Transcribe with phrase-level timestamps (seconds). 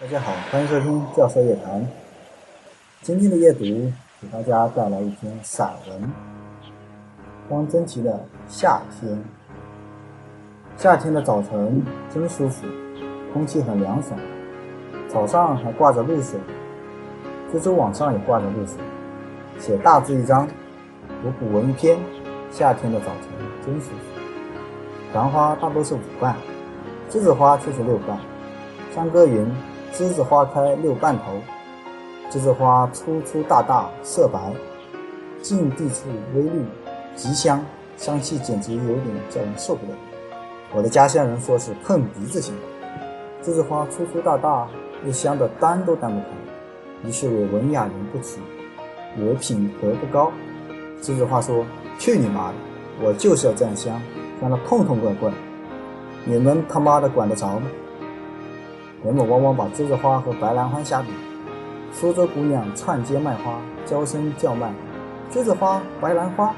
[0.00, 1.84] 大家好，欢迎收听教授夜谈。
[3.02, 3.64] 今天的阅读
[4.22, 6.12] 给大家带来一篇散文，
[7.48, 8.12] 汪曾祺的
[8.48, 9.12] 《夏天》。
[10.76, 11.82] 夏天的早晨
[12.14, 12.64] 真舒服，
[13.32, 14.16] 空气很凉爽，
[15.08, 16.38] 草上还挂着露水，
[17.52, 18.76] 蜘蛛网上也挂着露水。
[19.58, 20.46] 写大字一张，
[21.24, 21.98] 读古文一篇。
[22.52, 24.20] 夏天的早晨真舒服。
[25.12, 26.36] 繁花大多是五瓣，
[27.10, 28.16] 栀子花却是六瓣。
[28.94, 29.44] 山歌云。
[29.98, 31.24] 栀子花开六瓣头，
[32.30, 34.38] 栀子花粗粗大大，色白，
[35.42, 36.64] 近地处微绿，
[37.16, 37.60] 极香，
[37.96, 39.98] 香气简直有点叫人受不了。
[40.72, 42.54] 我的家乡人说是碰鼻子型。
[43.42, 44.68] 栀子花粗粗大大，
[45.04, 48.40] 又香的单都单不开，于是我文雅人不娶，
[49.18, 50.30] 我品格不高。
[51.02, 51.66] 栀子花说
[51.98, 52.54] ：“去你妈的！
[53.02, 54.00] 我就是要这样香，
[54.40, 55.28] 香的痛痛快快，
[56.24, 57.62] 你们他妈的管得着吗？”
[59.04, 61.10] 人们往往把栀子花和白兰花相比，
[61.92, 64.72] 苏州姑娘串街卖花，娇声叫卖
[65.30, 66.52] ：“栀子花，白兰花。”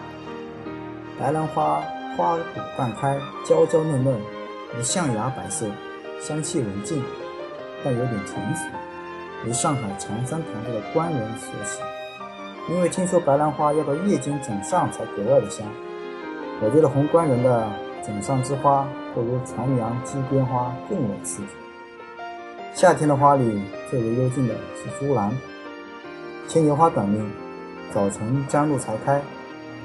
[1.20, 1.82] 白兰花
[2.16, 4.18] 花朵半开，娇娇嫩嫩，
[4.74, 5.66] 如象牙白色，
[6.18, 7.04] 香气文静，
[7.84, 8.64] 但有点成熟，
[9.46, 11.82] 为上海长三堂子的官人所喜。
[12.70, 15.66] 因为听说白兰花要到夜间枕上才格外的香，
[16.62, 17.68] 我觉得红官人的
[18.02, 21.48] 枕上之花不如传娘鸡边花更为刺激。
[22.72, 25.30] 夏天的花里最为幽静的是朱兰，
[26.48, 27.28] 牵牛花短命，
[27.92, 29.20] 早晨将露才开，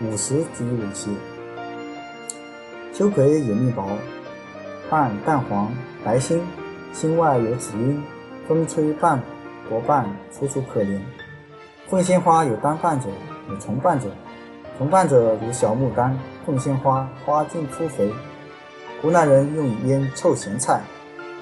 [0.01, 1.09] 午时即萎谢。
[2.93, 3.89] 秋葵也命薄，
[4.89, 5.71] 瓣淡黄，
[6.05, 6.41] 白心，
[6.93, 8.01] 心外有紫晕，
[8.47, 9.19] 风吹半
[9.69, 10.99] 薄瓣，楚楚可怜。
[11.89, 13.07] 凤仙花有单瓣者，
[13.49, 14.09] 有重瓣者，
[14.77, 16.17] 重瓣者如小牡丹。
[16.45, 18.13] 凤仙花花茎粗肥，
[19.01, 20.81] 湖南人用以腌臭咸菜，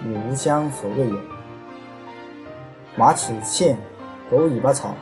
[0.03, 1.17] 与吴香所未有。
[2.95, 3.75] 马齿苋、
[4.29, 4.95] 狗尾巴草、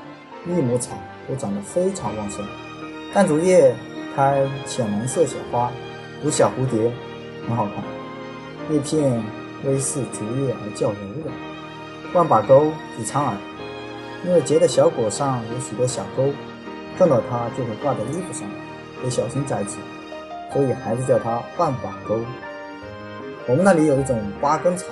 [0.46, 0.96] 益母草
[1.28, 2.46] 都长得非常旺盛。
[3.14, 3.76] 淡竹叶
[4.16, 5.70] 开浅蓝色小花，
[6.24, 6.92] 如小蝴蝶，
[7.48, 7.84] 很好看。
[8.70, 9.22] 叶片
[9.66, 11.36] 微似竹叶而较柔软。
[12.14, 13.36] 万把钩比苍耳，
[14.26, 16.32] 因为结的小果上有许多小钩，
[16.98, 18.48] 碰到它就会挂在衣服上，
[19.04, 19.78] 得小心摘取，
[20.54, 22.20] 所以孩子叫它万把钩。
[23.48, 24.86] 我们那里有一种八根草，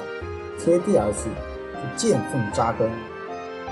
[0.57, 1.29] 贴地而去。
[1.95, 2.89] 见缝扎根，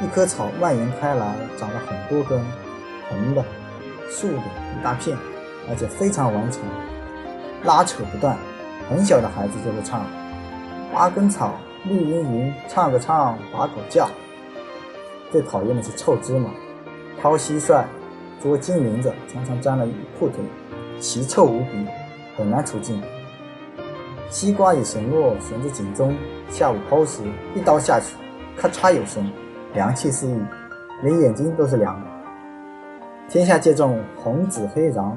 [0.01, 2.39] 一棵草蔓延开来，长了很多根，
[3.09, 3.43] 横的、
[4.09, 5.17] 竖的，一大片，
[5.69, 6.61] 而且非常顽强，
[7.63, 8.37] 拉扯不断。
[8.89, 10.05] 很小的孩子就会唱：
[10.93, 14.09] 八根草，绿茵茵，唱个唱，把口叫。
[15.29, 16.49] 最讨厌的是臭芝麻，
[17.21, 17.83] 掏蟋蟀，
[18.41, 19.85] 捉金铃子，常常沾了
[20.17, 20.39] 裤腿，
[21.01, 21.85] 奇臭无比，
[22.37, 23.01] 很难除净。
[24.29, 26.13] 西瓜以绳络悬在井中，
[26.49, 27.23] 下午剖时，
[27.55, 28.17] 一刀下去，
[28.57, 29.31] 咔嚓有声，
[29.73, 30.37] 凉气四溢，
[31.01, 32.07] 连眼睛都是凉的。
[33.29, 35.13] 天下皆种红紫黑瓤，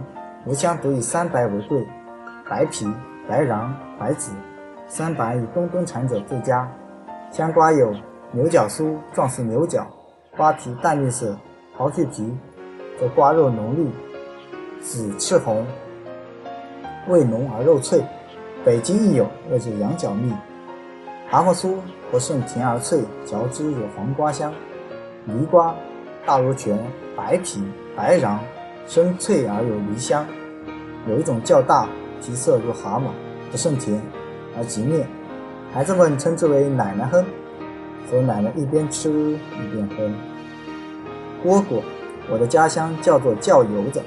[0.47, 1.85] 吾乡独以三白为贵，
[2.49, 2.87] 白皮、
[3.29, 4.31] 白瓤、白籽，
[4.87, 6.71] 三白以东东产者最佳。
[7.33, 7.93] 香瓜有
[8.31, 9.85] 牛角酥，状似牛角，
[10.37, 11.37] 瓜皮淡绿色，
[11.77, 12.33] 刨去皮，
[12.99, 13.91] 则瓜肉浓绿，
[14.81, 15.67] 紫赤红，
[17.09, 18.05] 味浓而肉脆。
[18.63, 20.31] 北京亦有，谓之羊角蜜。
[21.31, 21.77] 蛤蟆酥
[22.11, 24.53] 不甚甜而脆，嚼之有黄瓜香。
[25.25, 25.75] 梨瓜
[26.27, 26.79] 大如拳，
[27.17, 27.63] 白皮
[27.97, 28.37] 白瓤，
[28.87, 30.27] 深脆而有梨香。
[31.09, 31.89] 有一种较大，
[32.21, 33.05] 皮色如蛤蟆，
[33.51, 33.99] 不甚甜，
[34.59, 35.07] 而极面。
[35.73, 37.25] 孩子们称之为奶奶哼，
[38.11, 40.15] 说奶奶一边吃一边哼。
[41.43, 41.81] 蝈蝈，
[42.31, 44.03] 我的家乡叫做叫油子。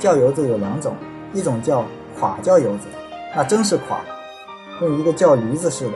[0.00, 0.96] 叫油子有两种，
[1.32, 1.84] 一种叫
[2.18, 2.88] 垮叫油子。
[3.36, 4.00] 那真是垮，
[4.80, 5.92] 跟一个叫驴子似的，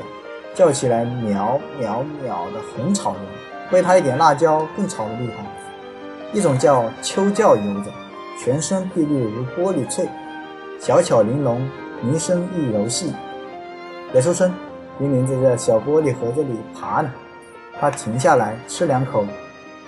[0.55, 3.23] 叫起来喵喵喵的，很吵人。
[3.71, 5.45] 喂它一点辣椒，更吵得厉害。
[6.33, 7.91] 一种叫秋叫油子，
[8.43, 10.09] 全身碧绿如玻璃翠，
[10.81, 11.61] 小巧玲珑，
[12.03, 13.15] 鸣声亦柔细。
[14.13, 14.53] 别出声，
[14.99, 17.11] 冰凌子在小玻璃盒子里爬呢。
[17.79, 19.25] 它停下来吃两口，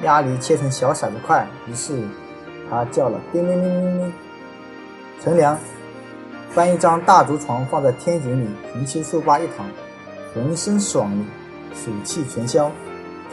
[0.03, 1.99] 鸭梨切成小骰子块，于是
[2.70, 4.12] 它叫了叮铃铃铃铃。
[5.20, 5.58] 乘凉。
[6.52, 9.64] 搬一张大竹床放在天井里，横七竖八一躺，
[10.35, 11.25] 浑身爽利，
[11.73, 12.70] 暑气全消。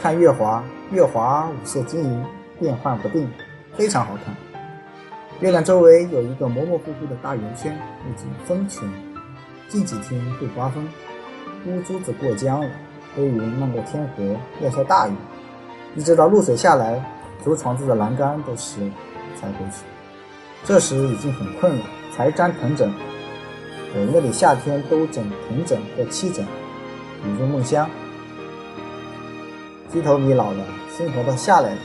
[0.00, 0.62] 看月华，
[0.92, 2.24] 月华五色晶莹，
[2.60, 3.28] 变幻不定，
[3.76, 4.32] 非常好看。
[5.40, 7.76] 月亮周围有一个模模糊糊的大圆圈，
[8.06, 8.88] 那是风圈。
[9.68, 10.88] 近几天会刮风，
[11.66, 12.70] 乌珠子过江了，
[13.16, 15.12] 黑云漫过天河，要下大雨。
[15.96, 17.04] 一直到露水下来，
[17.42, 18.92] 竹床子的栏杆都湿了，
[19.40, 19.82] 才回去。
[20.64, 21.84] 这时已经很困了。
[22.18, 22.92] 才粘藤枕，
[23.94, 26.44] 我那里夏天都枕藤枕或七枕，
[27.22, 27.88] 比如梦乡。
[29.92, 30.64] 鸡头米老了，
[30.96, 31.78] 生活都下来了，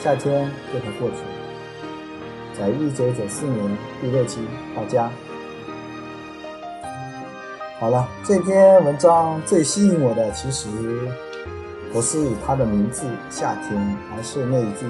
[0.00, 1.16] 夏天就会过去。
[2.58, 4.40] 在一九九四年第六期
[4.74, 5.08] 到家。
[7.78, 10.66] 好了，这篇文章最吸引我的其实
[11.92, 14.84] 不是它的名字“夏天”，而是那一句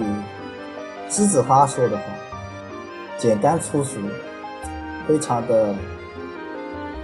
[1.11, 2.05] 栀子花说的话，
[3.19, 4.01] 简单粗俗，
[5.07, 5.75] 非常的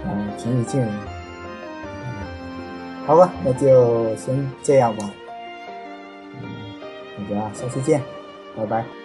[0.05, 0.89] 嗯平易近人。
[3.05, 5.09] 好吧，那就先这样吧。
[7.29, 8.01] 大家下次见，
[8.55, 9.02] 拜拜。